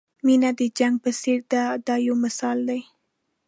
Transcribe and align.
مینه 0.25 0.49
د 0.59 0.61
جنګ 0.77 0.95
په 1.03 1.11
څېر 1.21 1.39
ده 1.51 1.63
دا 1.87 1.95
یو 2.07 2.15
مثال 2.23 2.57
دی. 2.69 2.81